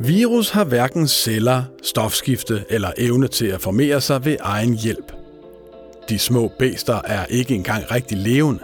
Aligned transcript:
Virus 0.00 0.50
har 0.50 0.64
hverken 0.64 1.08
celler, 1.08 1.62
stofskifte 1.82 2.64
eller 2.70 2.92
evne 2.98 3.28
til 3.28 3.46
at 3.46 3.60
formere 3.60 4.00
sig 4.00 4.24
ved 4.24 4.36
egen 4.40 4.74
hjælp. 4.74 5.12
De 6.08 6.18
små 6.18 6.52
bæster 6.58 7.00
er 7.04 7.26
ikke 7.26 7.54
engang 7.54 7.90
rigtig 7.90 8.18
levende. 8.18 8.60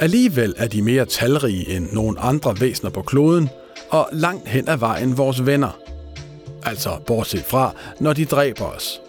Alligevel 0.00 0.54
er 0.56 0.68
de 0.68 0.82
mere 0.82 1.04
talrige 1.04 1.76
end 1.76 1.88
nogen 1.92 2.16
andre 2.20 2.60
væsener 2.60 2.90
på 2.90 3.02
kloden, 3.02 3.48
og 3.90 4.08
langt 4.12 4.48
hen 4.48 4.68
ad 4.68 4.76
vejen 4.76 5.18
vores 5.18 5.46
venner. 5.46 5.78
Altså 6.62 6.90
bortset 7.06 7.44
fra, 7.44 7.74
når 8.00 8.12
de 8.12 8.24
dræber 8.24 8.64
os. 8.64 9.00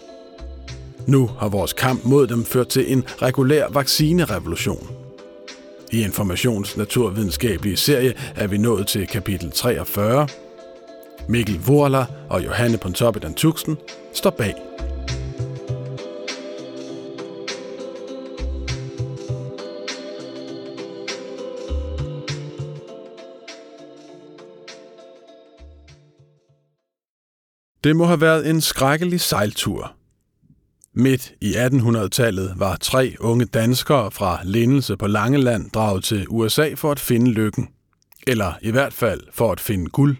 Nu 1.06 1.30
har 1.38 1.48
vores 1.48 1.72
kamp 1.72 2.04
mod 2.04 2.26
dem 2.26 2.44
ført 2.44 2.68
til 2.68 2.92
en 2.92 3.04
regulær 3.22 3.66
vaccinerevolution. 3.68 4.88
I 5.90 6.02
Informations 6.02 6.76
naturvidenskabelige 6.76 7.76
serie 7.76 8.14
er 8.36 8.46
vi 8.46 8.58
nået 8.58 8.86
til 8.86 9.06
kapitel 9.06 9.50
43. 9.50 10.26
Mikkel 11.28 11.60
Vorla 11.66 12.06
og 12.30 12.44
Johanne 12.44 12.78
Pontoppidan 12.78 13.34
Tuxen 13.34 13.76
står 14.12 14.30
bag. 14.30 14.54
Det 27.84 27.96
må 27.96 28.04
have 28.04 28.20
været 28.20 28.50
en 28.50 28.60
skrækkelig 28.60 29.20
sejltur. 29.20 29.92
Midt 30.94 31.32
i 31.40 31.52
1800-tallet 31.54 32.54
var 32.56 32.76
tre 32.76 33.16
unge 33.20 33.44
danskere 33.44 34.10
fra 34.10 34.40
Lindelse 34.44 34.96
på 34.96 35.06
Langeland 35.06 35.70
draget 35.70 36.04
til 36.04 36.26
USA 36.28 36.74
for 36.74 36.90
at 36.90 37.00
finde 37.00 37.30
lykken. 37.30 37.68
Eller 38.26 38.52
i 38.62 38.70
hvert 38.70 38.92
fald 38.92 39.20
for 39.32 39.52
at 39.52 39.60
finde 39.60 39.90
guld. 39.90 40.16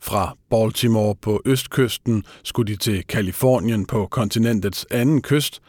Fra 0.00 0.36
Baltimore 0.50 1.14
på 1.16 1.42
østkysten 1.44 2.24
skulle 2.44 2.72
de 2.72 2.76
til 2.76 3.06
Kalifornien 3.06 3.86
på 3.86 4.06
kontinentets 4.06 4.86
anden 4.90 5.22
kyst, 5.22 5.60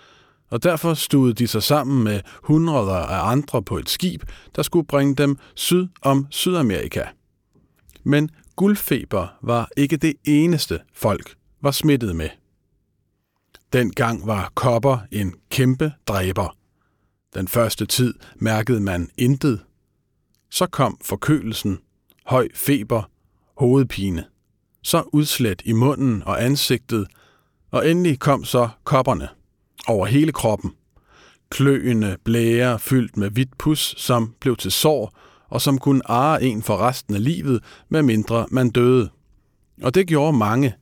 og 0.50 0.64
derfor 0.64 0.94
stod 0.94 1.34
de 1.34 1.48
sig 1.48 1.64
sammen 1.64 2.04
med 2.04 2.22
hundreder 2.44 2.96
af 2.96 3.32
andre 3.32 3.64
på 3.64 3.78
et 3.78 3.90
skib, 3.90 4.24
der 4.56 4.62
skulle 4.62 4.88
bringe 4.88 5.16
dem 5.16 5.38
syd 5.56 5.88
om 6.02 6.28
Sydamerika. 6.30 7.04
Men 8.04 8.30
guldfeber 8.56 9.28
var 9.42 9.70
ikke 9.78 9.98
det 9.98 10.14
eneste 10.24 10.80
folk 10.94 11.36
var 11.62 11.72
smittet 11.72 12.16
med. 12.16 12.30
Dengang 13.74 14.28
var 14.28 14.52
kopper 14.56 14.98
en 15.12 15.36
kæmpe 15.50 15.94
dræber. 16.08 16.56
Den 17.36 17.48
første 17.48 17.86
tid 17.86 18.14
mærkede 18.36 18.80
man 18.80 19.10
intet. 19.18 19.62
Så 20.52 20.68
kom 20.68 20.98
forkølelsen, 21.02 21.80
høj 22.26 22.48
feber, 22.56 23.04
hovedpine, 23.60 24.26
så 24.84 25.04
udslæt 25.14 25.62
i 25.66 25.72
munden 25.72 26.24
og 26.26 26.44
ansigtet, 26.44 27.08
og 27.72 27.92
endelig 27.92 28.20
kom 28.20 28.44
så 28.44 28.70
kopperne 28.84 29.28
over 29.88 30.06
hele 30.06 30.32
kroppen. 30.32 30.72
Kløende 31.50 32.18
blære 32.26 32.80
fyldt 32.80 33.18
med 33.18 33.30
hvidt 33.30 33.58
pus, 33.58 33.96
som 33.98 34.34
blev 34.40 34.56
til 34.56 34.72
sår, 34.72 35.14
og 35.50 35.62
som 35.62 35.78
kunne 35.78 36.12
arre 36.12 36.44
en 36.44 36.64
for 36.64 36.78
resten 36.78 37.16
af 37.16 37.24
livet, 37.24 37.64
med 37.90 38.02
mindre 38.02 38.46
man 38.52 38.70
døde. 38.70 39.10
Og 39.84 39.96
det 39.96 40.08
gjorde 40.08 40.38
mange. 40.38 40.76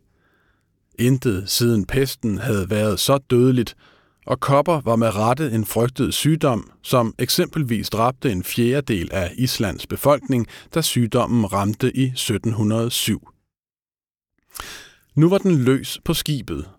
Intet 0.99 1.49
siden 1.49 1.85
pesten 1.85 2.37
havde 2.37 2.69
været 2.69 2.99
så 2.99 3.17
dødeligt, 3.17 3.75
og 4.27 4.39
kopper 4.39 4.81
var 4.81 4.95
med 4.95 5.15
rette 5.15 5.51
en 5.51 5.65
frygtet 5.65 6.13
sygdom, 6.13 6.71
som 6.83 7.13
eksempelvis 7.19 7.89
dræbte 7.89 8.31
en 8.31 8.43
fjerdedel 8.43 9.09
af 9.11 9.31
Islands 9.37 9.87
befolkning, 9.87 10.47
da 10.75 10.81
sygdommen 10.81 11.53
ramte 11.53 11.97
i 11.97 12.03
1707. 12.03 13.27
Nu 15.15 15.29
var 15.29 15.37
den 15.37 15.57
løs 15.57 15.99
på 16.05 16.13
skibet, 16.13 16.69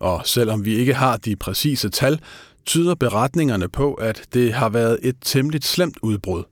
og 0.00 0.20
selvom 0.24 0.64
vi 0.64 0.74
ikke 0.74 0.94
har 0.94 1.16
de 1.16 1.36
præcise 1.36 1.88
tal, 1.88 2.20
tyder 2.66 2.94
beretningerne 2.94 3.68
på, 3.68 3.94
at 3.94 4.26
det 4.32 4.52
har 4.52 4.68
været 4.68 4.98
et 5.02 5.16
temmelig 5.20 5.62
slemt 5.64 5.98
udbrud. 6.02 6.44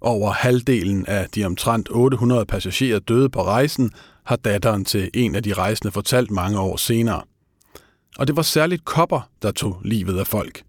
Over 0.00 0.32
halvdelen 0.32 1.06
af 1.06 1.28
de 1.34 1.44
omtrent 1.44 1.88
800 1.90 2.46
passagerer 2.46 2.98
døde 2.98 3.30
på 3.30 3.44
rejsen, 3.44 3.90
har 4.24 4.36
datteren 4.36 4.84
til 4.84 5.10
en 5.14 5.34
af 5.34 5.42
de 5.42 5.52
rejsende 5.52 5.92
fortalt 5.92 6.30
mange 6.30 6.58
år 6.58 6.76
senere. 6.76 7.22
Og 8.18 8.26
det 8.26 8.36
var 8.36 8.42
særligt 8.42 8.84
kopper, 8.84 9.30
der 9.42 9.52
tog 9.52 9.80
livet 9.84 10.18
af 10.18 10.26
folk. 10.26 10.64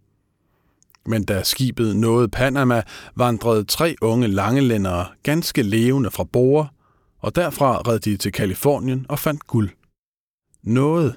Men 1.05 1.25
da 1.25 1.43
skibet 1.43 1.95
nåede 1.95 2.27
Panama, 2.27 2.83
vandrede 3.15 3.63
tre 3.63 3.95
unge 4.01 4.27
langelændere 4.27 5.05
ganske 5.23 5.61
levende 5.61 6.11
fra 6.11 6.23
Bore, 6.23 6.67
og 7.19 7.35
derfra 7.35 7.77
red 7.77 7.99
de 7.99 8.17
til 8.17 8.31
Kalifornien 8.31 9.05
og 9.09 9.19
fandt 9.19 9.47
guld. 9.47 9.69
Noget 10.63 11.15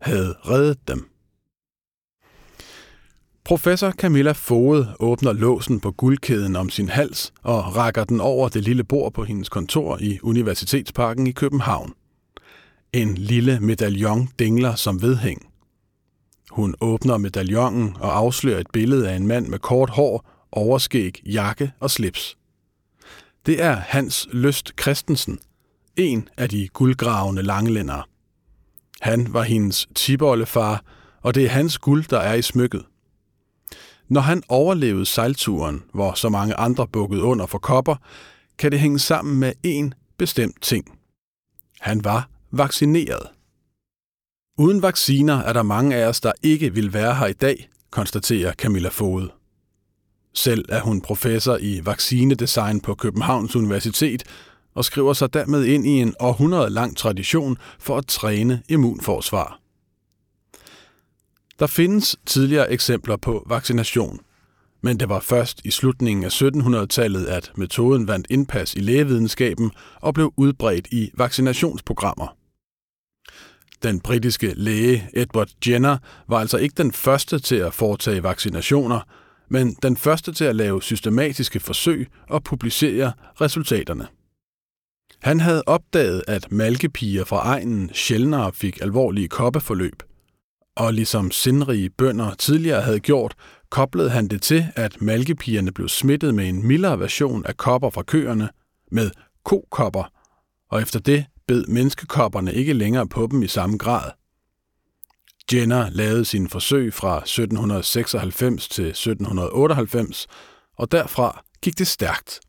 havde 0.00 0.34
reddet 0.48 0.88
dem. 0.88 1.08
Professor 3.44 3.90
Camilla 3.90 4.32
Fode 4.32 4.94
åbner 5.00 5.32
låsen 5.32 5.80
på 5.80 5.92
guldkæden 5.92 6.56
om 6.56 6.70
sin 6.70 6.88
hals 6.88 7.32
og 7.42 7.76
rækker 7.76 8.04
den 8.04 8.20
over 8.20 8.48
det 8.48 8.62
lille 8.62 8.84
bord 8.84 9.12
på 9.12 9.24
hendes 9.24 9.48
kontor 9.48 9.98
i 10.00 10.18
Universitetsparken 10.22 11.26
i 11.26 11.32
København. 11.32 11.92
En 12.92 13.14
lille 13.14 13.60
medaljon 13.60 14.28
dingler 14.38 14.74
som 14.74 15.02
vedhæng. 15.02 15.53
Hun 16.54 16.74
åbner 16.80 17.18
medaljongen 17.18 17.96
og 18.00 18.16
afslører 18.16 18.60
et 18.60 18.70
billede 18.72 19.10
af 19.10 19.16
en 19.16 19.26
mand 19.26 19.46
med 19.46 19.58
kort 19.58 19.90
hår, 19.90 20.30
overskæg, 20.52 21.22
jakke 21.26 21.72
og 21.80 21.90
slips. 21.90 22.36
Det 23.46 23.62
er 23.62 23.72
Hans 23.72 24.28
Løst 24.32 24.72
Christensen, 24.80 25.38
en 25.96 26.28
af 26.36 26.48
de 26.48 26.68
guldgravende 26.68 27.42
langlændere. 27.42 28.02
Han 29.00 29.32
var 29.32 29.42
hendes 29.42 29.88
tibollefar, 29.94 30.84
og 31.22 31.34
det 31.34 31.44
er 31.44 31.48
hans 31.48 31.78
guld, 31.78 32.04
der 32.10 32.18
er 32.18 32.34
i 32.34 32.42
smykket. 32.42 32.84
Når 34.08 34.20
han 34.20 34.42
overlevede 34.48 35.06
sejlturen, 35.06 35.82
hvor 35.94 36.12
så 36.12 36.28
mange 36.28 36.54
andre 36.54 36.88
bukkede 36.88 37.22
under 37.22 37.46
for 37.46 37.58
kopper, 37.58 37.96
kan 38.58 38.72
det 38.72 38.80
hænge 38.80 38.98
sammen 38.98 39.40
med 39.40 39.52
én 39.66 40.14
bestemt 40.18 40.62
ting. 40.62 40.98
Han 41.80 42.04
var 42.04 42.28
vaccineret. 42.50 43.33
Uden 44.58 44.82
vacciner 44.82 45.38
er 45.38 45.52
der 45.52 45.62
mange 45.62 45.96
af 45.96 46.08
os, 46.08 46.20
der 46.20 46.32
ikke 46.42 46.74
vil 46.74 46.92
være 46.92 47.14
her 47.14 47.26
i 47.26 47.32
dag, 47.32 47.68
konstaterer 47.90 48.52
Camilla 48.52 48.88
Fode. 48.88 49.30
Selv 50.34 50.64
er 50.68 50.80
hun 50.80 51.00
professor 51.00 51.58
i 51.60 51.80
vaccinedesign 51.84 52.80
på 52.80 52.94
Københavns 52.94 53.56
Universitet 53.56 54.22
og 54.74 54.84
skriver 54.84 55.12
sig 55.12 55.34
dermed 55.34 55.64
ind 55.64 55.86
i 55.86 55.90
en 55.90 56.14
århundrede 56.20 56.70
lang 56.70 56.96
tradition 56.96 57.58
for 57.78 57.98
at 57.98 58.06
træne 58.06 58.62
immunforsvar. 58.68 59.60
Der 61.58 61.66
findes 61.66 62.16
tidligere 62.26 62.72
eksempler 62.72 63.16
på 63.16 63.46
vaccination, 63.46 64.20
men 64.80 65.00
det 65.00 65.08
var 65.08 65.20
først 65.20 65.60
i 65.64 65.70
slutningen 65.70 66.24
af 66.24 66.42
1700-tallet, 66.42 67.26
at 67.26 67.52
metoden 67.56 68.08
vandt 68.08 68.26
indpas 68.30 68.74
i 68.74 68.80
lægevidenskaben 68.80 69.70
og 70.00 70.14
blev 70.14 70.32
udbredt 70.36 70.86
i 70.90 71.10
vaccinationsprogrammer. 71.14 72.43
Den 73.82 74.00
britiske 74.00 74.54
læge 74.56 75.08
Edward 75.14 75.48
Jenner 75.68 75.98
var 76.28 76.38
altså 76.38 76.58
ikke 76.58 76.74
den 76.76 76.92
første 76.92 77.38
til 77.38 77.56
at 77.56 77.74
foretage 77.74 78.22
vaccinationer, 78.22 79.00
men 79.48 79.76
den 79.82 79.96
første 79.96 80.32
til 80.32 80.44
at 80.44 80.56
lave 80.56 80.82
systematiske 80.82 81.60
forsøg 81.60 82.08
og 82.28 82.44
publicere 82.44 83.12
resultaterne. 83.40 84.06
Han 85.22 85.40
havde 85.40 85.62
opdaget, 85.66 86.22
at 86.28 86.52
malkepiger 86.52 87.24
fra 87.24 87.36
egnen 87.36 87.90
sjældnere 87.94 88.52
fik 88.52 88.78
alvorlige 88.82 89.28
koppeforløb– 89.28 90.02
og 90.76 90.94
ligesom 90.94 91.30
sindrige 91.30 91.90
bønder 91.90 92.34
tidligere 92.34 92.82
havde 92.82 93.00
gjort, 93.00 93.34
koblede 93.70 94.10
han 94.10 94.28
det 94.28 94.42
til, 94.42 94.66
at 94.76 95.02
malkepigerne 95.02 95.72
blev 95.72 95.88
smittet 95.88 96.34
med 96.34 96.48
en 96.48 96.66
mildere 96.66 97.00
version 97.00 97.46
af 97.46 97.56
kopper 97.56 97.90
fra 97.90 98.02
køerne, 98.02 98.48
med 98.90 99.10
kokopper, 99.44 100.12
og 100.70 100.82
efter 100.82 101.00
det 101.00 101.24
bed 101.46 101.66
menneskekopperne 101.66 102.54
ikke 102.54 102.72
længere 102.72 103.08
på 103.08 103.28
dem 103.30 103.42
i 103.42 103.46
samme 103.46 103.78
grad. 103.78 104.10
Jenner 105.52 105.90
lavede 105.90 106.24
sine 106.24 106.48
forsøg 106.48 106.94
fra 106.94 107.18
1796 107.18 108.68
til 108.68 108.86
1798, 108.86 110.26
og 110.76 110.92
derfra 110.92 111.44
gik 111.62 111.78
det 111.78 111.86
stærkt. 111.86 112.40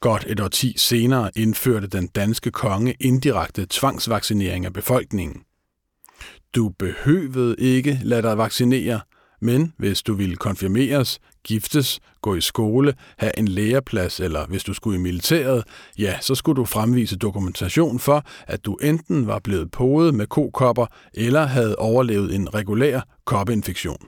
Godt 0.00 0.24
et 0.28 0.40
årti 0.40 0.74
senere 0.78 1.30
indførte 1.36 1.86
den 1.86 2.06
danske 2.06 2.50
konge 2.50 2.94
indirekte 3.00 3.66
tvangsvaccinering 3.70 4.66
af 4.66 4.72
befolkningen– 4.72 5.42
du 6.54 6.68
behøvede 6.68 7.56
ikke 7.58 8.00
lade 8.02 8.22
dig 8.22 8.38
vaccinere, 8.38 9.00
men 9.44 9.72
hvis 9.76 10.02
du 10.02 10.14
ville 10.14 10.36
konfirmeres, 10.36 11.20
giftes, 11.44 12.00
gå 12.22 12.34
i 12.34 12.40
skole, 12.40 12.94
have 13.18 13.38
en 13.38 13.48
læreplads 13.48 14.20
eller 14.20 14.46
hvis 14.46 14.64
du 14.64 14.74
skulle 14.74 14.98
i 14.98 15.02
militæret, 15.02 15.64
ja, 15.98 16.18
så 16.20 16.34
skulle 16.34 16.56
du 16.56 16.64
fremvise 16.64 17.16
dokumentation 17.16 17.98
for, 17.98 18.24
at 18.46 18.64
du 18.64 18.74
enten 18.74 19.26
var 19.26 19.38
blevet 19.38 19.70
podet 19.70 20.14
med 20.14 20.26
kokopper 20.26 20.86
eller 21.14 21.46
havde 21.46 21.76
overlevet 21.76 22.34
en 22.34 22.54
regulær 22.54 23.00
koppeinfektion. 23.24 24.06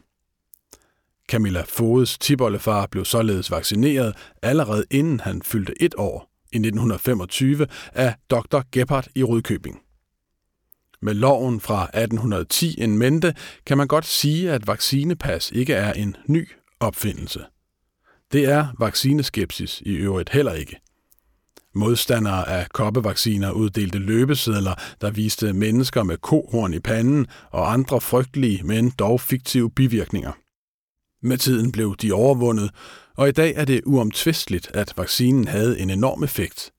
Camilla 1.29 1.63
Fodes 1.69 2.19
tibollefar 2.19 2.87
blev 2.87 3.05
således 3.05 3.51
vaccineret 3.51 4.17
allerede 4.43 4.85
inden 4.91 5.21
han 5.21 5.43
fyldte 5.43 5.83
et 5.83 5.95
år, 5.99 6.31
i 6.53 6.57
1925 6.57 7.67
af 7.93 8.15
Dr. 8.31 8.61
Gebhardt 8.73 9.09
i 9.15 9.23
Rødkøbing. 9.23 9.86
Med 11.03 11.15
loven 11.15 11.61
fra 11.61 11.83
1810 11.83 12.75
en 12.83 12.99
mente 12.99 13.35
kan 13.67 13.79
man 13.79 13.87
godt 13.87 14.07
sige, 14.07 14.53
at 14.53 14.67
vaccinepas 14.67 15.51
ikke 15.51 15.75
er 15.75 15.93
en 15.93 16.17
ny 16.27 16.49
opfindelse. 16.81 17.45
Det 18.33 18.45
er 18.45 18.67
vaccineskepsis 18.79 19.83
i 19.87 19.93
øvrigt 19.93 20.31
heller 20.31 20.53
ikke. 20.53 20.77
Modstandere 21.75 22.49
af 22.49 22.69
koppevacciner 22.69 23.51
uddelte 23.51 23.99
løbesedler, 23.99 24.75
der 25.01 25.11
viste 25.11 25.53
mennesker 25.53 26.03
med 26.03 26.17
kohorn 26.17 26.75
i 26.75 26.81
panden 26.81 27.27
og 27.51 27.73
andre 27.73 28.01
frygtelige, 28.01 28.63
men 28.63 28.91
dog 28.91 29.21
fiktive 29.21 29.71
bivirkninger. 29.71 30.33
Med 31.23 31.39
tiden 31.39 31.73
blev 31.73 31.97
de 31.97 32.13
overvundet, 32.13 32.71
og 33.17 33.29
i 33.29 33.33
dag 33.33 33.55
er 33.57 33.65
det 33.65 33.81
uomtvisteligt, 33.87 34.71
at 34.75 34.93
vaccinen 34.97 35.49
havde 35.49 35.79
en 35.79 35.91
enorm 35.91 36.25
effekt. 36.25 36.73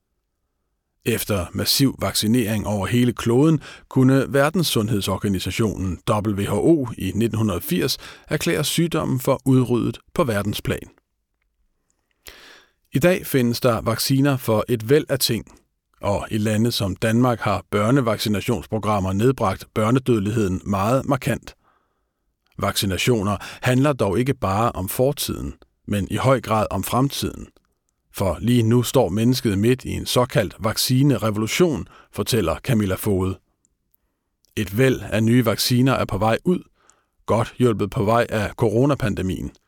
Efter 1.08 1.46
massiv 1.54 1.96
vaccinering 2.00 2.68
over 2.68 2.88
hele 2.88 3.14
kloden 3.14 3.62
kunne 3.90 4.34
Verdenssundhedsorganisationen 4.34 6.00
WHO 6.10 6.88
i 6.98 7.08
1980 7.08 7.98
erklære 8.28 8.64
sygdommen 8.64 9.20
for 9.20 9.42
udryddet 9.46 10.00
på 10.14 10.24
verdensplan. 10.24 10.90
I 12.94 13.00
dag 13.00 13.26
findes 13.26 13.60
der 13.60 13.82
vacciner 13.82 14.38
for 14.38 14.66
et 14.70 14.90
væld 14.90 15.06
af 15.10 15.20
ting, 15.20 15.46
og 16.02 16.28
i 16.32 16.38
lande 16.38 16.72
som 16.72 16.96
Danmark 16.96 17.40
har 17.40 17.64
børnevaccinationsprogrammer 17.72 19.14
nedbragt 19.14 19.68
børnedødeligheden 19.74 20.62
meget 20.66 21.06
markant. 21.06 21.56
Vaccinationer 22.60 23.38
handler 23.62 23.94
dog 23.94 24.20
ikke 24.20 24.34
bare 24.34 24.72
om 24.72 24.90
fortiden, 24.90 25.54
men 25.88 26.08
i 26.12 26.16
høj 26.16 26.42
grad 26.42 26.66
om 26.72 26.84
fremtiden. 26.84 27.48
For 28.18 28.38
lige 28.42 28.64
nu 28.64 28.84
står 28.84 29.10
mennesket 29.10 29.60
midt 29.60 29.86
i 29.86 29.92
en 29.92 30.06
såkaldt 30.06 30.56
vaccinerevolution, 30.60 31.88
fortæller 32.12 32.56
Camilla 32.60 32.96
Fode. 32.96 33.40
Et 34.56 34.78
væld 34.78 35.02
af 35.02 35.24
nye 35.24 35.46
vacciner 35.46 35.94
er 35.94 36.06
på 36.06 36.18
vej 36.18 36.38
ud, 36.46 36.60
godt 37.26 37.54
hjulpet 37.58 37.90
på 37.90 38.04
vej 38.04 38.26
af 38.30 38.50
coronapandemien– 38.50 39.52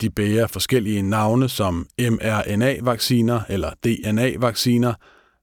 de 0.00 0.10
bærer 0.10 0.46
forskellige 0.46 1.02
navne 1.02 1.48
som 1.48 1.86
mRNA-vacciner 1.98 3.40
eller 3.48 3.70
DNA-vacciner, 3.84 4.94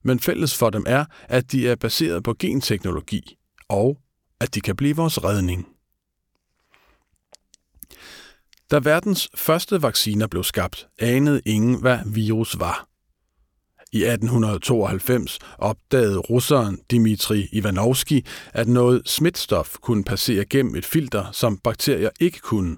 men 0.04 0.20
fælles 0.20 0.56
for 0.56 0.70
dem 0.70 0.84
er, 0.86 1.04
at 1.28 1.52
de 1.52 1.68
er 1.68 1.76
baseret 1.76 2.22
på 2.22 2.34
genteknologi, 2.38 3.36
og 3.68 3.98
at 4.40 4.54
de 4.54 4.60
kan 4.60 4.76
blive 4.76 4.96
vores 4.96 5.24
redning. 5.24 5.66
Da 8.70 8.78
verdens 8.78 9.28
første 9.34 9.82
vacciner 9.82 10.26
blev 10.26 10.44
skabt, 10.44 10.88
anede 10.98 11.40
ingen, 11.44 11.80
hvad 11.80 11.98
virus 12.06 12.58
var. 12.58 12.88
I 13.92 14.04
1892 14.04 15.38
opdagede 15.58 16.18
russeren 16.18 16.78
Dmitri 16.90 17.48
Ivanovski, 17.52 18.26
at 18.52 18.68
noget 18.68 19.02
smitstof 19.08 19.76
kunne 19.80 20.04
passere 20.04 20.44
gennem 20.44 20.74
et 20.74 20.84
filter, 20.84 21.32
som 21.32 21.58
bakterier 21.58 22.10
ikke 22.20 22.38
kunne. 22.38 22.76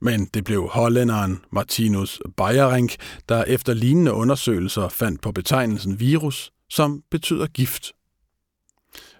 Men 0.00 0.24
det 0.34 0.44
blev 0.44 0.68
hollænderen 0.68 1.44
Martinus 1.52 2.20
Beierink, 2.36 2.96
der 3.28 3.44
efter 3.44 3.74
lignende 3.74 4.12
undersøgelser 4.12 4.88
fandt 4.88 5.22
på 5.22 5.32
betegnelsen 5.32 6.00
virus, 6.00 6.52
som 6.70 7.02
betyder 7.10 7.46
gift. 7.46 7.95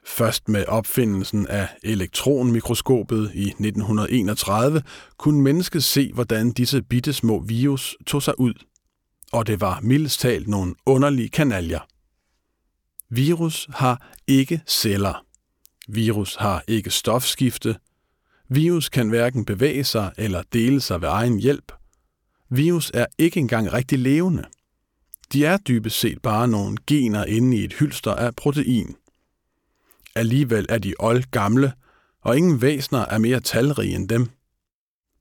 Først 0.07 0.49
med 0.49 0.65
opfindelsen 0.69 1.47
af 1.47 1.69
elektronmikroskopet 1.83 3.31
i 3.35 3.45
1931 3.45 4.83
kunne 5.17 5.43
mennesket 5.43 5.85
se, 5.85 6.13
hvordan 6.13 6.51
disse 6.53 6.83
bitte 6.83 7.13
små 7.13 7.41
virus 7.41 7.97
tog 8.07 8.23
sig 8.23 8.41
ud. 8.41 8.55
Og 9.33 9.47
det 9.47 9.61
var 9.61 9.81
mildest 9.81 10.21
talt 10.21 10.49
nogle 10.49 10.75
underlige 10.87 11.29
kanaljer. 11.29 11.81
Virus 13.11 13.69
har 13.75 14.13
ikke 14.27 14.61
celler. 14.67 15.25
Virus 15.89 16.37
har 16.37 16.65
ikke 16.69 16.91
stofskifte, 16.91 17.77
Virus 18.49 18.89
kan 18.89 19.09
hverken 19.09 19.45
bevæge 19.45 19.85
sig 19.85 20.13
eller 20.19 20.43
dele 20.53 20.81
sig 20.81 21.01
ved 21.01 21.09
egen 21.09 21.41
hjælp. 21.41 21.73
Virus 22.51 22.91
er 22.95 23.07
ikke 23.19 23.41
engang 23.41 23.73
rigtig 23.73 23.99
levende. 23.99 24.45
De 25.33 25.45
er 25.45 25.57
dybest 25.57 26.01
set 26.01 26.23
bare 26.23 26.49
nogle 26.49 26.77
gener 26.87 27.25
inde 27.25 27.57
i 27.57 27.65
et 27.65 27.73
hylster 27.73 28.13
af 28.13 28.37
protein. 28.37 28.97
Alligevel 30.17 30.67
er 30.69 30.79
de 30.79 30.95
old 30.99 31.23
gamle, 31.31 31.73
og 32.23 32.37
ingen 32.37 32.63
væsner 32.63 33.05
er 33.05 33.19
mere 33.19 33.41
talrige 33.41 33.95
end 33.95 34.09
dem. 34.09 34.29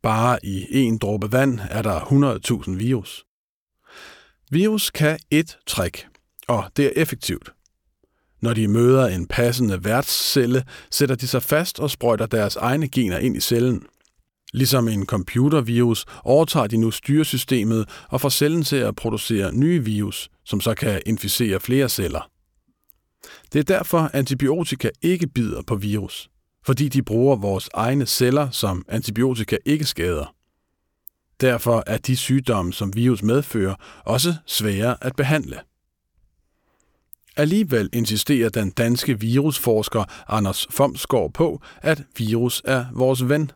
Bare 0.04 0.46
i 0.46 0.68
en 0.72 0.98
dråbe 0.98 1.32
vand 1.32 1.60
er 1.70 1.82
der 1.82 2.00
100.000 2.66 2.72
virus. 2.72 3.26
Virus 4.52 4.90
kan 4.90 5.20
et 5.32 5.58
trick, 5.68 6.08
og 6.48 6.64
det 6.78 6.86
er 6.86 6.92
effektivt. 6.96 7.54
Når 8.42 8.54
de 8.54 8.68
møder 8.68 9.08
en 9.08 9.28
passende 9.28 9.84
værtscelle, 9.84 10.64
sætter 10.92 11.16
de 11.16 11.28
sig 11.28 11.44
fast 11.44 11.80
og 11.80 11.92
sprøjter 11.92 12.26
deres 12.26 12.56
egne 12.56 12.88
gener 12.88 13.18
ind 13.18 13.38
i 13.38 13.40
cellen. 13.40 13.84
Ligesom 14.54 14.88
en 14.88 15.06
computervirus 15.06 16.06
overtager 16.24 16.68
de 16.68 16.78
nu 16.78 16.92
styresystemet 16.92 17.90
og 18.10 18.22
får 18.22 18.30
cellen 18.30 18.64
til 18.64 18.76
at 18.76 18.96
producere 18.96 19.56
nye 19.56 19.84
virus, 19.84 20.30
som 20.46 20.62
så 20.62 20.74
kan 20.74 21.02
inficere 21.06 21.60
flere 21.60 21.90
celler. 21.90 22.30
Det 23.54 23.60
er 23.60 23.64
derfor, 23.64 24.10
antibiotika 24.14 24.90
ikke 25.02 25.28
bider 25.28 25.62
på 25.62 25.76
virus, 25.76 26.30
fordi 26.66 26.90
de 26.90 27.04
bruger 27.04 27.36
vores 27.36 27.70
egne 27.74 28.06
celler, 28.06 28.50
som 28.50 28.86
antibiotika 28.88 29.58
ikke 29.66 29.86
skader. 29.86 30.36
Derfor 31.42 31.84
er 31.88 31.98
de 31.98 32.16
sygdomme, 32.16 32.74
som 32.74 32.96
virus 32.96 33.24
medfører, 33.24 33.76
også 34.06 34.36
svære 34.46 34.98
at 35.02 35.16
behandle. 35.16 35.60
Alligevel 37.38 37.90
insisterer 37.94 38.50
den 38.50 38.70
danske 38.72 39.20
virusforsker 39.20 40.04
Anders 40.28 40.68
Fomsgaard 40.70 41.34
på, 41.34 41.62
at 41.82 42.04
virus 42.18 42.62
er 42.66 42.86
vores 42.94 43.30
ven. 43.30 43.52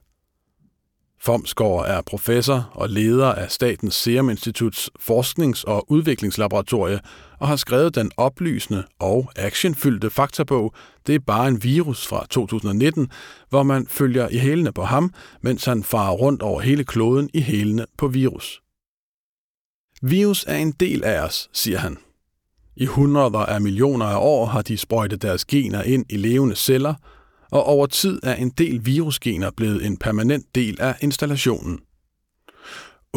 Fomsgaard 1.21 1.85
er 1.87 2.01
professor 2.01 2.71
og 2.73 2.89
leder 2.89 3.33
af 3.33 3.51
Statens 3.51 3.95
Serum 3.95 4.29
Instituts 4.29 4.89
forsknings- 4.99 5.63
og 5.63 5.91
udviklingslaboratorie 5.91 6.99
og 7.39 7.47
har 7.47 7.55
skrevet 7.55 7.95
den 7.95 8.11
oplysende 8.17 8.83
og 8.99 9.31
actionfyldte 9.35 10.09
faktabog 10.09 10.73
Det 11.07 11.15
er 11.15 11.19
bare 11.19 11.47
en 11.47 11.63
virus 11.63 12.07
fra 12.07 12.25
2019, 12.29 13.11
hvor 13.49 13.63
man 13.63 13.87
følger 13.87 14.29
i 14.29 14.37
hælene 14.37 14.71
på 14.71 14.83
ham, 14.83 15.13
mens 15.41 15.65
han 15.65 15.83
farer 15.83 16.11
rundt 16.11 16.41
over 16.41 16.61
hele 16.61 16.83
kloden 16.83 17.29
i 17.33 17.41
hælene 17.41 17.85
på 17.97 18.07
virus. 18.07 18.61
Virus 20.01 20.45
er 20.47 20.55
en 20.55 20.71
del 20.71 21.03
af 21.03 21.21
os, 21.21 21.49
siger 21.53 21.77
han. 21.77 21.97
I 22.75 22.85
hundreder 22.85 23.39
af 23.39 23.61
millioner 23.61 24.05
af 24.05 24.17
år 24.19 24.45
har 24.45 24.61
de 24.61 24.77
sprøjtet 24.77 25.21
deres 25.21 25.45
gener 25.45 25.83
ind 25.83 26.05
i 26.09 26.17
levende 26.17 26.55
celler, 26.55 26.93
og 27.51 27.63
over 27.63 27.85
tid 27.85 28.19
er 28.23 28.35
en 28.35 28.49
del 28.49 28.85
virusgener 28.85 29.51
blevet 29.57 29.85
en 29.85 29.97
permanent 29.97 30.55
del 30.55 30.81
af 30.81 30.95
installationen. 31.01 31.79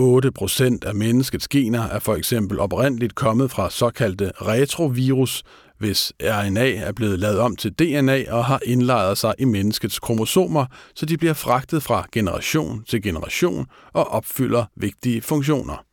8% 0.01 0.79
af 0.87 0.95
menneskets 0.95 1.49
gener 1.49 1.83
er 1.83 1.99
for 1.99 2.15
eksempel 2.15 2.61
oprindeligt 2.61 3.15
kommet 3.15 3.51
fra 3.51 3.71
såkaldte 3.71 4.33
retrovirus, 4.43 5.43
hvis 5.79 6.13
RNA 6.23 6.71
er 6.71 6.93
blevet 6.93 7.19
lavet 7.19 7.39
om 7.39 7.57
til 7.57 7.73
DNA 7.73 8.33
og 8.33 8.45
har 8.45 8.61
indlejret 8.67 9.19
sig 9.19 9.35
i 9.39 9.45
menneskets 9.45 9.99
kromosomer, 9.99 10.67
så 10.95 11.07
de 11.07 11.19
bliver 11.19 11.35
fragtet 11.35 11.83
fra 11.83 12.07
generation 12.13 12.85
til 12.85 13.03
generation 13.03 13.67
og 13.93 14.09
opfylder 14.09 14.65
vigtige 14.77 15.23
funktioner. 15.23 15.85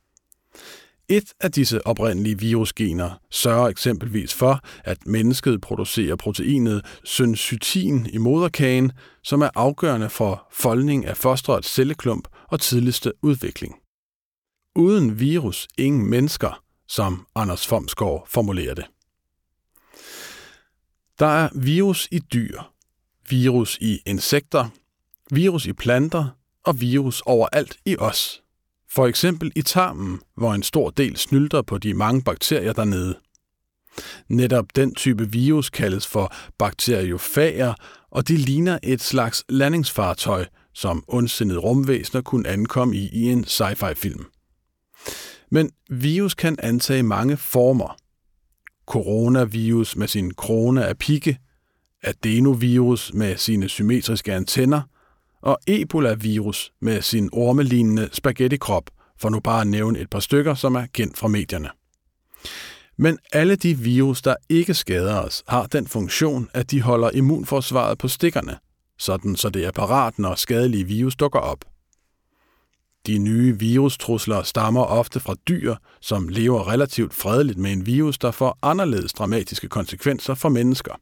Et 1.10 1.32
af 1.40 1.52
disse 1.52 1.86
oprindelige 1.86 2.38
virusgener 2.38 3.20
sørger 3.30 3.68
eksempelvis 3.68 4.34
for, 4.34 4.60
at 4.84 5.06
mennesket 5.06 5.60
producerer 5.60 6.16
proteinet 6.16 6.86
syncytin 7.04 8.06
i 8.12 8.18
moderkagen, 8.18 8.92
som 9.22 9.42
er 9.42 9.50
afgørende 9.54 10.10
for 10.10 10.48
foldning 10.52 11.06
af 11.06 11.16
fosterets 11.16 11.74
celleklump 11.74 12.28
og 12.48 12.60
tidligste 12.60 13.12
udvikling. 13.22 13.74
Uden 14.76 15.20
virus 15.20 15.68
ingen 15.78 16.10
mennesker, 16.10 16.62
som 16.88 17.26
Anders 17.34 17.66
Fomsgaard 17.66 18.26
formulerer 18.28 18.74
det. 18.74 18.84
Der 21.18 21.26
er 21.26 21.48
virus 21.54 22.08
i 22.10 22.18
dyr, 22.18 22.60
virus 23.28 23.78
i 23.80 23.98
insekter, 24.06 24.68
virus 25.30 25.66
i 25.66 25.72
planter 25.72 26.28
og 26.64 26.80
virus 26.80 27.20
overalt 27.20 27.76
i 27.86 27.96
os– 27.96 28.42
for 28.94 29.06
eksempel 29.06 29.52
i 29.56 29.62
tarmen, 29.62 30.20
hvor 30.36 30.54
en 30.54 30.62
stor 30.62 30.90
del 30.90 31.16
snylter 31.16 31.62
på 31.62 31.78
de 31.78 31.94
mange 31.94 32.22
bakterier 32.22 32.72
dernede. 32.72 33.18
Netop 34.28 34.76
den 34.76 34.94
type 34.94 35.30
virus 35.30 35.70
kaldes 35.70 36.06
for 36.06 36.34
bakteriofager, 36.58 37.74
og 38.10 38.28
de 38.28 38.36
ligner 38.36 38.78
et 38.82 39.00
slags 39.00 39.44
landingsfartøj, 39.48 40.46
som 40.74 41.04
ondsindede 41.08 41.58
rumvæsener 41.58 42.22
kunne 42.22 42.48
ankomme 42.48 42.96
i 42.96 43.08
i 43.12 43.22
en 43.22 43.44
sci-fi-film. 43.44 44.26
Men 45.50 45.70
virus 45.90 46.34
kan 46.34 46.56
antage 46.62 47.02
mange 47.02 47.36
former. 47.36 47.96
Coronavirus 48.86 49.96
med 49.96 50.08
sin 50.08 50.34
krone 50.34 50.86
af 50.86 50.98
pigge, 50.98 51.38
adenovirus 52.02 53.12
med 53.14 53.36
sine 53.36 53.68
symmetriske 53.68 54.34
antenner– 54.34 54.82
og 55.42 55.58
Ebola-virus 55.66 56.72
med 56.80 57.02
sin 57.02 57.28
ormelignende 57.32 58.08
spaghettikrop, 58.12 58.90
for 59.20 59.28
nu 59.28 59.40
bare 59.40 59.60
at 59.60 59.66
nævne 59.66 59.98
et 59.98 60.10
par 60.10 60.20
stykker, 60.20 60.54
som 60.54 60.74
er 60.74 60.86
kendt 60.92 61.18
fra 61.18 61.28
medierne. 61.28 61.68
Men 62.96 63.18
alle 63.32 63.56
de 63.56 63.78
virus, 63.78 64.22
der 64.22 64.34
ikke 64.48 64.74
skader 64.74 65.20
os, 65.20 65.42
har 65.48 65.66
den 65.66 65.86
funktion, 65.86 66.48
at 66.54 66.70
de 66.70 66.82
holder 66.82 67.10
immunforsvaret 67.10 67.98
på 67.98 68.08
stikkerne, 68.08 68.58
sådan 68.98 69.36
så 69.36 69.50
det 69.50 69.64
er 69.64 69.70
parat, 69.70 70.18
når 70.18 70.34
skadelige 70.34 70.84
virus 70.84 71.16
dukker 71.16 71.38
op. 71.38 71.64
De 73.06 73.18
nye 73.18 73.58
virustrusler 73.58 74.42
stammer 74.42 74.84
ofte 74.84 75.20
fra 75.20 75.34
dyr, 75.48 75.74
som 76.00 76.28
lever 76.28 76.68
relativt 76.68 77.14
fredeligt 77.14 77.58
med 77.58 77.72
en 77.72 77.86
virus, 77.86 78.18
der 78.18 78.30
får 78.30 78.58
anderledes 78.62 79.12
dramatiske 79.12 79.68
konsekvenser 79.68 80.34
for 80.34 80.48
mennesker. 80.48 80.94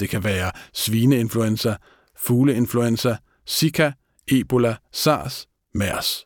Det 0.00 0.08
kan 0.08 0.24
være 0.24 0.52
svineinfluenza, 0.72 1.76
fugleinfluenza, 2.18 3.16
Zika, 3.48 3.92
Ebola, 4.28 4.76
SARS, 4.92 5.48
MERS. 5.74 6.24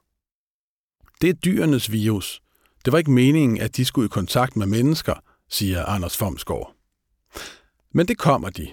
Det 1.21 1.31
er 1.31 1.35
dyrenes 1.35 1.93
virus. 1.93 2.43
Det 2.85 2.93
var 2.93 2.99
ikke 2.99 3.11
meningen, 3.11 3.61
at 3.61 3.77
de 3.77 3.85
skulle 3.85 4.07
i 4.07 4.09
kontakt 4.09 4.57
med 4.57 4.67
mennesker, 4.67 5.15
siger 5.49 5.85
Anders 5.85 6.17
Fomsgaard. 6.17 6.75
Men 7.95 8.09
det 8.09 8.19
kommer 8.19 8.51
de. 8.51 8.69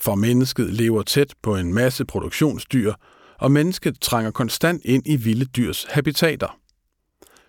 For 0.00 0.14
mennesket 0.14 0.72
lever 0.72 1.02
tæt 1.02 1.34
på 1.42 1.56
en 1.56 1.74
masse 1.74 2.04
produktionsdyr, 2.04 2.92
og 3.38 3.52
mennesket 3.52 4.00
trænger 4.00 4.30
konstant 4.30 4.82
ind 4.84 5.02
i 5.06 5.16
vilde 5.16 5.44
dyrs 5.44 5.84
habitater. 5.84 6.58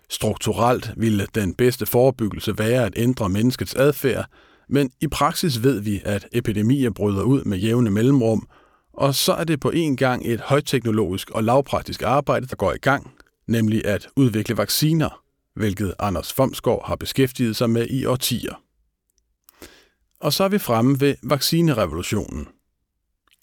Strukturelt 0.08 0.92
ville 0.96 1.26
den 1.34 1.54
bedste 1.54 1.86
forebyggelse 1.86 2.58
være 2.58 2.84
at 2.84 2.92
ændre 2.96 3.28
menneskets 3.28 3.74
adfærd, 3.74 4.26
men 4.68 4.90
i 5.00 5.06
praksis 5.06 5.62
ved 5.62 5.80
vi, 5.80 6.02
at 6.04 6.28
epidemier 6.32 6.90
bryder 6.90 7.22
ud 7.22 7.44
med 7.44 7.58
jævne 7.58 7.90
mellemrum, 7.90 8.48
og 8.96 9.14
så 9.14 9.32
er 9.32 9.44
det 9.44 9.60
på 9.60 9.70
en 9.70 9.96
gang 9.96 10.26
et 10.26 10.40
højteknologisk 10.40 11.30
og 11.30 11.44
lavpraktisk 11.44 12.02
arbejde, 12.02 12.46
der 12.46 12.56
går 12.56 12.72
i 12.72 12.78
gang, 12.78 13.14
nemlig 13.46 13.84
at 13.84 14.08
udvikle 14.16 14.56
vacciner, 14.56 15.22
hvilket 15.54 15.94
Anders 15.98 16.32
Fomsgaard 16.32 16.86
har 16.86 16.96
beskæftiget 16.96 17.56
sig 17.56 17.70
med 17.70 17.86
i 17.90 18.04
årtier. 18.04 18.62
Og 20.20 20.32
så 20.32 20.44
er 20.44 20.48
vi 20.48 20.58
fremme 20.58 21.00
ved 21.00 21.14
vaccinerevolutionen. 21.22 22.48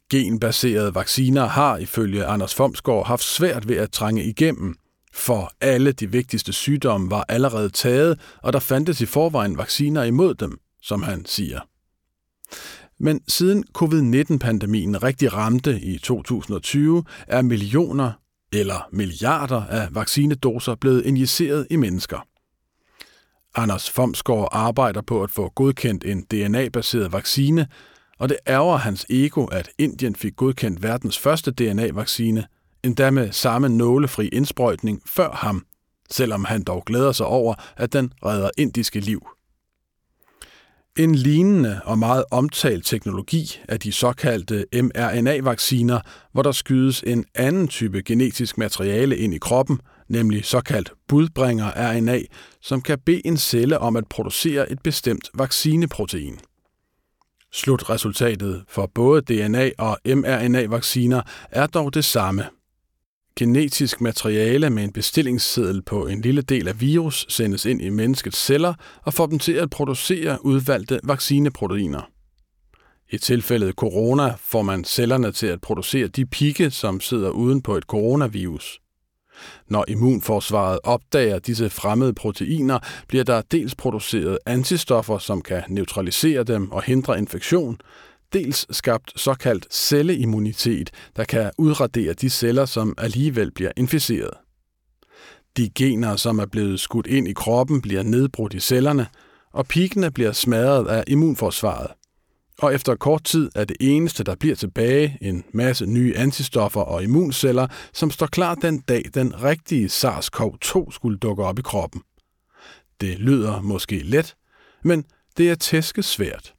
Genbaserede 0.10 0.95
vacciner 0.95 1.45
har 1.45 1.77
ifølge 1.77 2.25
Anders 2.25 2.55
Fomsgaard 2.55 3.07
haft 3.07 3.24
svært 3.24 3.67
ved 3.67 3.75
at 3.75 3.91
trænge 3.91 4.24
igennem, 4.24 4.75
for 5.13 5.51
alle 5.62 5.91
de 5.91 6.12
vigtigste 6.12 6.53
sygdomme 6.53 7.12
var 7.12 7.25
allerede 7.29 7.69
taget, 7.69 8.19
og 8.43 8.53
der 8.53 8.60
fandtes 8.60 9.01
i 9.01 9.05
forvejen 9.05 9.57
vacciner 9.57 10.03
imod 10.03 10.36
dem, 10.36 10.60
som 10.81 11.03
han 11.03 11.25
siger. 11.25 11.60
Men 13.03 13.22
siden 13.27 13.63
covid-19-pandemien 13.74 15.03
rigtig 15.03 15.33
ramte 15.33 15.79
i 15.81 15.98
2020, 15.98 17.03
er 17.27 17.41
millioner 17.41 18.12
eller 18.53 18.89
milliarder 18.91 19.63
af 19.65 19.88
vaccinedoser 19.95 20.75
blevet 20.75 21.05
injiceret 21.05 21.67
i 21.69 21.75
mennesker. 21.75 22.27
Anders 23.55 23.89
Fomsgaard 23.89 24.50
arbejder 24.51 25.01
på 25.01 25.24
at 25.24 25.31
få 25.31 25.50
godkendt 25.50 26.03
en 26.03 26.22
DNA-baseret 26.22 27.12
vaccine, 27.12 27.67
og 28.19 28.29
det 28.29 28.38
ærger 28.48 28.77
hans 28.77 29.05
ego, 29.10 29.45
at 29.45 29.69
Indien 29.77 30.15
fik 30.15 30.36
godkendt 30.36 30.83
verdens 30.83 31.19
første 31.19 31.51
DNA-vaccine, 31.51 32.45
endda 32.83 33.12
med 33.12 33.31
samme 33.31 33.69
nålefri 33.69 34.27
indsprøjtning 34.27 35.01
før 35.05 35.31
ham, 35.31 35.65
selvom 36.10 36.45
han 36.45 36.63
dog 36.63 36.83
glæder 36.86 37.12
sig 37.12 37.25
over, 37.25 37.55
at 37.77 37.93
den 37.93 38.13
redder 38.25 38.50
indiske 38.57 39.00
liv. 39.00 39.27
En 40.97 41.15
lignende 41.15 41.81
og 41.85 42.00
meget 42.00 42.25
omtalt 42.31 42.85
teknologi 42.85 43.59
er 43.67 43.77
de 43.77 43.91
såkaldte 43.91 44.65
mRNA-vacciner, 44.73 46.00
hvor 46.31 46.41
der 46.41 46.51
skydes 46.51 47.03
en 47.07 47.25
anden 47.35 47.67
type 47.67 48.01
genetisk 48.01 48.57
materiale 48.57 49.17
ind 49.17 49.33
i 49.33 49.38
kroppen, 49.38 49.79
nemlig 50.07 50.45
såkaldt 50.45 50.93
budbringer-RNA, 51.07 52.19
som 52.62 52.81
kan 52.81 53.00
bede 53.05 53.27
en 53.27 53.38
celle 53.38 53.79
om 53.79 53.95
at 53.95 54.07
producere 54.09 54.71
et 54.71 54.79
bestemt 54.83 55.29
vaccineprotein. 55.33 56.39
Slutresultatet 57.51 58.63
for 58.67 58.91
både 58.95 59.21
DNA- 59.31 59.71
og 59.77 59.97
mRNA-vacciner 60.05 61.21
er 61.51 61.67
dog 61.67 61.93
det 61.93 62.05
samme– 62.05 62.45
Genetisk 63.39 64.01
materiale 64.01 64.69
med 64.69 64.83
en 64.83 64.91
bestillingsseddel 64.91 65.81
på 65.81 66.07
en 66.07 66.21
lille 66.21 66.41
del 66.41 66.67
af 66.67 66.81
virus 66.81 67.25
sendes 67.29 67.65
ind 67.65 67.81
i 67.81 67.89
menneskets 67.89 68.45
celler 68.45 68.73
og 69.03 69.13
får 69.13 69.25
dem 69.25 69.39
til 69.39 69.53
at 69.53 69.69
producere 69.69 70.45
udvalgte 70.45 70.99
vaccineproteiner. 71.03 72.09
I 73.09 73.17
tilfældet 73.17 73.75
corona 73.75 74.33
får 74.39 74.61
man 74.61 74.83
cellerne 74.83 75.31
til 75.31 75.47
at 75.47 75.61
producere 75.61 76.07
de 76.07 76.25
pigge, 76.25 76.71
som 76.71 76.99
sidder 76.99 77.29
uden 77.29 77.61
på 77.61 77.75
et 77.75 77.83
coronavirus. 77.83 78.79
Når 79.67 79.85
immunforsvaret 79.87 80.79
opdager 80.83 81.39
disse 81.39 81.69
fremmede 81.69 82.13
proteiner, 82.13 82.79
bliver 83.07 83.23
der 83.23 83.41
dels 83.41 83.75
produceret 83.75 84.37
antistoffer, 84.45 85.17
som 85.17 85.41
kan 85.41 85.63
neutralisere 85.69 86.43
dem 86.43 86.71
og 86.71 86.83
hindre 86.83 87.17
infektion, 87.17 87.77
dels 88.33 88.65
skabt 88.71 89.11
såkaldt 89.15 89.73
celleimmunitet, 89.73 90.91
der 91.15 91.23
kan 91.23 91.51
udradere 91.57 92.13
de 92.13 92.29
celler, 92.29 92.65
som 92.65 92.95
alligevel 92.97 93.51
bliver 93.51 93.71
inficeret. 93.77 94.33
De 95.57 95.69
gener, 95.69 96.15
som 96.15 96.39
er 96.39 96.45
blevet 96.45 96.79
skudt 96.79 97.07
ind 97.07 97.27
i 97.27 97.33
kroppen, 97.33 97.81
bliver 97.81 98.03
nedbrudt 98.03 98.53
i 98.53 98.59
cellerne, 98.59 99.07
og 99.53 99.67
pikene 99.67 100.11
bliver 100.11 100.31
smadret 100.31 100.87
af 100.87 101.03
immunforsvaret. 101.07 101.91
Og 102.61 102.73
efter 102.73 102.95
kort 102.95 103.23
tid 103.23 103.49
er 103.55 103.65
det 103.65 103.77
eneste, 103.79 104.23
der 104.23 104.35
bliver 104.35 104.55
tilbage, 104.55 105.17
en 105.21 105.43
masse 105.51 105.85
nye 105.85 106.13
antistoffer 106.17 106.81
og 106.81 107.03
immunceller, 107.03 107.67
som 107.93 108.11
står 108.11 108.25
klar 108.25 108.55
den 108.55 108.79
dag, 108.79 109.03
den 109.13 109.43
rigtige 109.43 109.87
SARS-CoV-2 109.87 110.91
skulle 110.91 111.17
dukke 111.17 111.43
op 111.43 111.59
i 111.59 111.61
kroppen. 111.61 112.01
Det 113.01 113.19
lyder 113.19 113.61
måske 113.61 113.99
let, 113.99 114.35
men 114.83 115.05
det 115.37 115.51
er 115.51 115.55
tæske 115.55 116.03
svært. 116.03 116.53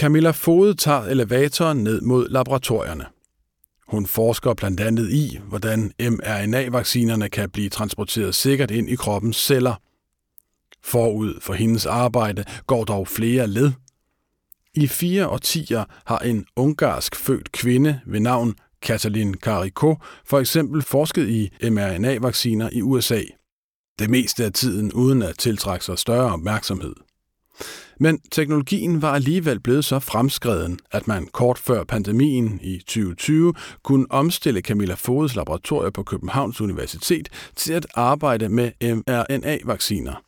Camilla 0.00 0.30
Fode 0.30 0.74
tager 0.74 1.02
elevatoren 1.02 1.84
ned 1.84 2.00
mod 2.00 2.28
laboratorierne. 2.28 3.06
Hun 3.88 4.06
forsker 4.06 4.54
blandt 4.54 4.80
andet 4.80 5.10
i, 5.10 5.38
hvordan 5.48 5.92
mRNA-vaccinerne 6.00 7.28
kan 7.28 7.50
blive 7.50 7.68
transporteret 7.68 8.34
sikkert 8.34 8.70
ind 8.70 8.90
i 8.90 8.94
kroppens 8.94 9.36
celler. 9.36 9.74
Forud 10.82 11.40
for 11.40 11.54
hendes 11.54 11.86
arbejde 11.86 12.44
går 12.66 12.84
dog 12.84 13.08
flere 13.08 13.46
led. 13.46 13.72
I 14.74 14.86
fire 14.86 15.28
årtier 15.28 15.84
har 16.06 16.18
en 16.18 16.46
ungarsk 16.56 17.16
født 17.16 17.52
kvinde 17.52 18.00
ved 18.06 18.20
navn 18.20 18.54
Katalin 18.82 19.34
Kariko 19.34 19.96
for 20.24 20.40
eksempel 20.40 20.82
forsket 20.82 21.28
i 21.28 21.50
mRNA-vacciner 21.62 22.70
i 22.72 22.82
USA. 22.82 23.22
Det 23.98 24.10
meste 24.10 24.44
af 24.44 24.52
tiden 24.52 24.92
uden 24.92 25.22
at 25.22 25.38
tiltrække 25.38 25.84
sig 25.84 25.98
større 25.98 26.32
opmærksomhed. 26.32 26.94
Men 28.02 28.20
teknologien 28.30 29.02
var 29.02 29.14
alligevel 29.14 29.60
blevet 29.60 29.84
så 29.84 29.98
fremskreden, 29.98 30.78
at 30.90 31.08
man 31.08 31.26
kort 31.26 31.58
før 31.58 31.84
pandemien 31.84 32.60
i 32.62 32.78
2020 32.78 33.54
kunne 33.82 34.06
omstille 34.10 34.60
Camilla 34.60 34.94
Fodes 34.94 35.36
laboratorier 35.36 35.90
på 35.90 36.02
Københavns 36.02 36.60
Universitet 36.60 37.28
til 37.56 37.72
at 37.72 37.86
arbejde 37.94 38.48
med 38.48 38.72
mRNA-vacciner. 38.82 40.22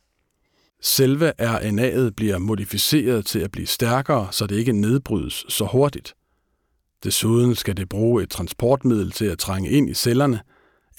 Selve 0.81 1.33
RNA'et 1.41 2.09
bliver 2.15 2.37
modificeret 2.37 3.25
til 3.25 3.39
at 3.39 3.51
blive 3.51 3.67
stærkere, 3.67 4.27
så 4.31 4.47
det 4.47 4.55
ikke 4.55 4.73
nedbrydes 4.73 5.45
så 5.49 5.65
hurtigt. 5.65 6.13
Desuden 7.03 7.55
skal 7.55 7.77
det 7.77 7.89
bruge 7.89 8.23
et 8.23 8.29
transportmiddel 8.29 9.11
til 9.11 9.25
at 9.25 9.39
trænge 9.39 9.69
ind 9.69 9.89
i 9.89 9.93
cellerne, 9.93 10.39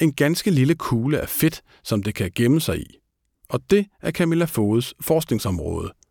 en 0.00 0.12
ganske 0.12 0.50
lille 0.50 0.74
kugle 0.74 1.20
af 1.20 1.28
fedt, 1.28 1.62
som 1.84 2.02
det 2.02 2.14
kan 2.14 2.30
gemme 2.34 2.60
sig 2.60 2.80
i. 2.80 2.96
Og 3.48 3.60
det 3.70 3.86
er 4.02 4.10
Camilla 4.10 4.44
Fodes 4.44 4.94
forskningsområde– 5.00 5.92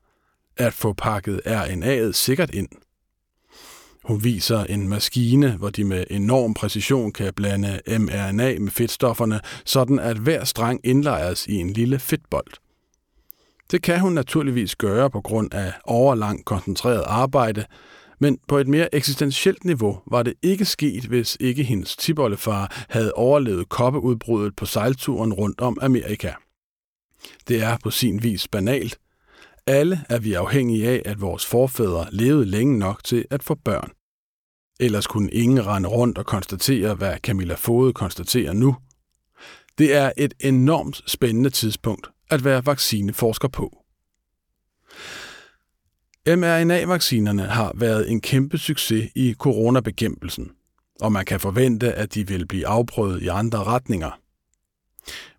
at 0.57 0.74
få 0.74 0.93
pakket 0.93 1.41
RNA'et 1.45 2.12
sikkert 2.12 2.53
ind. 2.53 2.69
Hun 4.03 4.24
viser 4.24 4.63
en 4.63 4.89
maskine, 4.89 5.51
hvor 5.51 5.69
de 5.69 5.83
med 5.83 6.03
enorm 6.10 6.53
præcision 6.53 7.12
kan 7.12 7.33
blande 7.33 7.81
mRNA 7.88 8.60
med 8.60 8.72
fedtstofferne, 8.72 9.39
sådan 9.65 10.00
at 10.00 10.17
hver 10.17 10.43
streng 10.43 10.79
indlejres 10.83 11.48
i 11.48 11.53
en 11.55 11.74
lille 11.74 12.00
fedtbold. 12.00 12.53
Det 13.72 13.81
kan 13.81 14.00
hun 14.00 14.13
naturligvis 14.13 14.75
gøre 14.75 15.10
på 15.10 15.22
grund 15.22 15.53
af 15.53 15.74
overlang 15.83 16.45
koncentreret 16.45 17.03
arbejde, 17.07 17.65
men 18.19 18.38
på 18.48 18.57
et 18.57 18.67
mere 18.67 18.95
eksistentielt 18.95 19.65
niveau 19.65 20.00
var 20.12 20.24
det 20.24 20.33
ikke 20.41 20.65
sket, 20.65 21.03
hvis 21.03 21.38
ikke 21.39 21.63
hendes 21.63 21.98
tibollefar 21.98 22.86
havde 22.89 23.13
overlevet 23.13 23.69
koppeudbruddet 23.69 24.55
på 24.55 24.65
sejlturen 24.65 25.33
rundt 25.33 25.62
om 25.62 25.77
Amerika. 25.81 26.31
Det 27.48 27.63
er 27.63 27.77
på 27.83 27.91
sin 27.91 28.24
vis 28.24 28.48
banalt, 28.48 29.00
alle 29.67 30.05
er 30.10 30.20
vi 30.20 30.34
afhængige 30.34 30.89
af, 30.89 31.01
at 31.05 31.22
vores 31.22 31.46
forfædre 31.46 32.08
levede 32.12 32.46
længe 32.46 32.79
nok 32.79 33.03
til 33.03 33.25
at 33.29 33.43
få 33.43 33.55
børn. 33.55 33.91
Ellers 34.79 35.08
kunne 35.08 35.32
ingen 35.32 35.65
rende 35.65 35.89
rundt 35.89 36.17
og 36.17 36.25
konstatere, 36.25 36.96
hvad 36.96 37.17
Camilla 37.17 37.55
Fode 37.55 37.93
konstaterer 37.93 38.53
nu. 38.53 38.75
Det 39.77 39.96
er 39.96 40.12
et 40.17 40.34
enormt 40.39 41.01
spændende 41.08 41.50
tidspunkt 41.50 42.10
at 42.29 42.43
være 42.43 42.65
vaccineforsker 42.65 43.48
på. 43.48 43.77
mRNA-vaccinerne 46.27 47.43
har 47.43 47.72
været 47.75 48.12
en 48.12 48.22
kæmpe 48.22 48.58
succes 48.58 49.12
i 49.15 49.34
coronabekæmpelsen, 49.34 50.51
og 51.01 51.12
man 51.12 51.25
kan 51.25 51.39
forvente, 51.39 51.93
at 51.93 52.13
de 52.13 52.27
vil 52.27 52.48
blive 52.48 52.67
afprøvet 52.67 53.22
i 53.22 53.27
andre 53.27 53.63
retninger. 53.63 54.20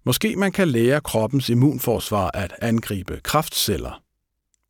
Måske 0.04 0.36
man 0.36 0.52
kan 0.52 0.68
lære 0.68 1.00
kroppens 1.00 1.48
immunforsvar 1.48 2.30
at 2.34 2.54
angribe 2.62 3.20
kraftceller. 3.24 4.03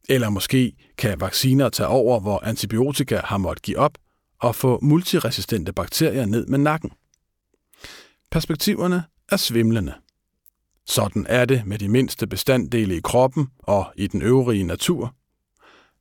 Eller 0.09 0.31
måske 0.31 0.73
kan 0.99 1.21
vacciner 1.21 1.69
tage 1.69 1.89
over, 1.89 2.21
hvor 2.21 2.45
antibiotika 2.45 3.21
har 3.25 3.39
måttet 3.39 3.63
give 3.63 3.79
op, 3.79 3.99
og 4.41 4.55
få 4.55 4.79
multiresistente 4.83 5.73
bakterier 5.73 6.27
ned 6.27 6.47
med 6.47 6.59
nakken. 6.59 6.91
Perspektiverne 8.31 9.05
er 9.29 9.37
svimlende. 9.37 9.95
Sådan 10.87 11.27
er 11.29 11.45
det 11.45 11.67
med 11.67 11.79
de 11.79 11.89
mindste 11.89 12.27
bestanddele 12.27 12.97
i 12.97 13.01
kroppen 13.01 13.49
og 13.59 13.93
i 13.97 14.07
den 14.07 14.23
øvrige 14.23 14.65
natur. 14.65 15.15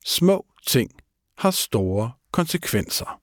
Små 0.06 0.46
ting 0.68 0.92
har 1.38 1.52
store 1.52 2.12
konsekvenser. 2.32 3.23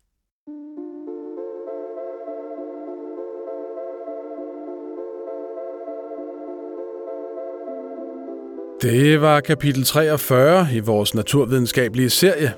Det 8.83 9.21
var 9.21 9.41
kapitel 9.41 9.85
43 9.85 10.69
i 10.73 10.81
vores 10.81 11.15
naturvidenskabelige 11.15 12.11
serie. 12.11 12.55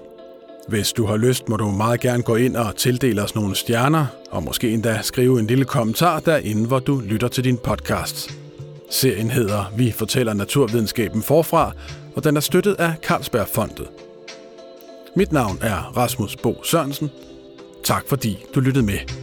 Hvis 0.68 0.92
du 0.92 1.06
har 1.06 1.16
lyst, 1.16 1.48
må 1.48 1.56
du 1.56 1.70
meget 1.70 2.00
gerne 2.00 2.22
gå 2.22 2.36
ind 2.36 2.56
og 2.56 2.76
tildele 2.76 3.22
os 3.22 3.34
nogle 3.34 3.56
stjerner, 3.56 4.06
og 4.30 4.42
måske 4.42 4.70
endda 4.70 4.98
skrive 5.02 5.40
en 5.40 5.46
lille 5.46 5.64
kommentar 5.64 6.20
derinde, 6.20 6.66
hvor 6.66 6.78
du 6.78 7.00
lytter 7.00 7.28
til 7.28 7.44
din 7.44 7.58
podcast. 7.58 8.30
Serien 8.90 9.30
hedder 9.30 9.72
Vi 9.76 9.90
fortæller 9.90 10.34
naturvidenskaben 10.34 11.22
forfra, 11.22 11.72
og 12.14 12.24
den 12.24 12.36
er 12.36 12.40
støttet 12.40 12.74
af 12.78 12.94
Carlsbergfondet. 13.02 13.88
Mit 15.16 15.32
navn 15.32 15.58
er 15.62 15.92
Rasmus 15.96 16.36
Bo 16.36 16.64
Sørensen. 16.64 17.10
Tak 17.84 18.04
fordi 18.08 18.44
du 18.54 18.60
lyttede 18.60 18.86
med. 18.86 19.21